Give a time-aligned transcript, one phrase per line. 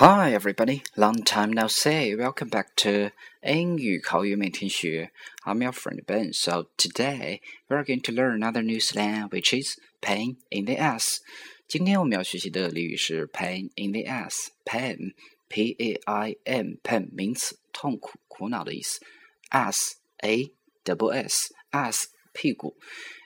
[0.00, 0.82] Hi, everybody.
[0.94, 2.14] Long time no see.
[2.14, 5.10] Welcome back to 英语口语每天学.
[5.46, 6.34] I'm your friend Ben.
[6.34, 11.20] So today we're going to learn another new slang, which is pain in the ass.
[11.66, 14.48] 今天我们要学习的俚语是 pain in the ass.
[14.66, 15.14] Pain,
[15.48, 19.00] P-A-I-N, pain 名词，痛苦、苦恼的意思。
[19.48, 22.76] ass, A-double-S, ass 屁股。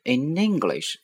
[0.05, 0.99] In English,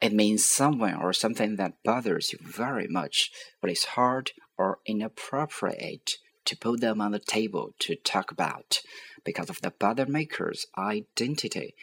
[0.00, 3.26] it means someone or something that bothers you very much,
[3.60, 8.80] but it's hard or inappropriate to put them on the table to talk about
[9.24, 11.74] because of the bother maker's identity.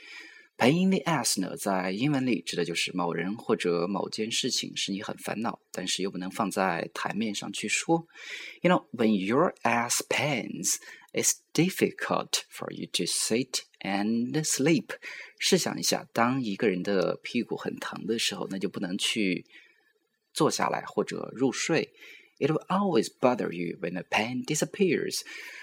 [0.55, 8.07] Pain in the ass 呢，在英文里指的就是某人或者某件事情使你很烦恼，但是又不能放在台面上去说。
[8.61, 10.75] You know, when your ass pains,
[11.11, 14.91] it's difficult for you to sit and sleep.
[15.39, 19.45] 试想一下，当一个人的屁股很疼的时候，那就不能去
[20.33, 21.91] 坐下来或者入睡。
[22.39, 25.21] it will always bother you when the pain disappears.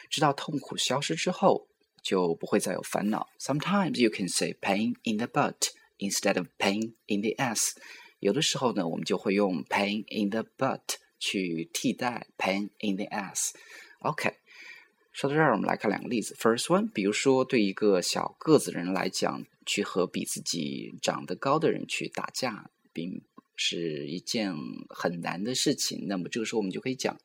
[0.09, 1.69] 直到痛苦消失之后，
[2.03, 3.29] 就不会再有烦恼。
[3.39, 7.73] Sometimes you can say pain in the butt instead of pain in the ass。
[8.19, 14.33] 有的时候呢，我们就会用 pain in the butt 去替代 pain in the ass。OK，
[15.13, 16.35] 说到这儿，我们来看两个例子。
[16.35, 23.23] First one，比如说对一个小个子人来讲，去和比自己长得高的人去打架，并
[23.57, 24.55] 是一件
[24.89, 26.07] 很难的事情。
[26.07, 27.19] 那么这个时候我们就可以讲，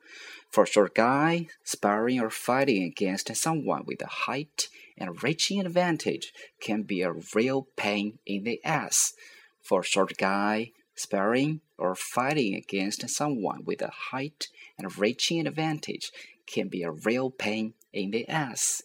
[0.51, 6.29] For a short guy, sparring or fighting against someone with a height and reaching advantage
[6.59, 9.13] can be a real pain in the ass.
[9.61, 14.47] For a short guy, sparring or fighting against someone with a height
[14.77, 16.11] and reaching advantage
[16.45, 18.81] can be a real pain in the ass.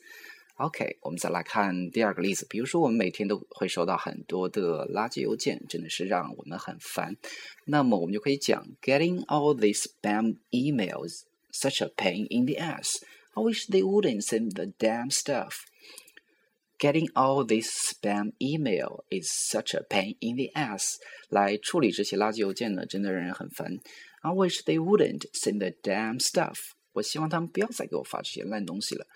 [0.57, 2.47] OK，我们再来看第二个例子。
[2.51, 7.17] 比如说，我们每天都会收到很多的垃圾邮件，真的是让我们很烦。
[7.65, 13.03] 那么我们就可以讲，Getting all these spam emails such a pain in the ass.
[13.33, 15.65] I wish they wouldn't send the damn stuff.
[16.79, 20.97] Getting all this spam email is such a pain in the ass.
[21.31, 23.79] 来处理这些垃圾邮件呢，真的让人很烦。
[24.21, 26.57] I wish they wouldn't send the damn stuff.
[26.93, 29.07] 我希望他们不要再给我发这些烂东西了。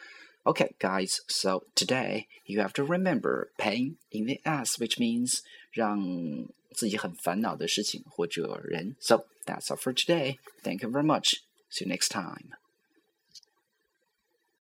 [0.47, 5.41] Okay, guys, so today you have to remember pain in the ass, which means
[5.73, 8.97] 让自己很烦恼的事情或者人.
[9.01, 10.39] So that's all for today.
[10.63, 11.37] Thank you very much.
[11.71, 12.51] See you next time.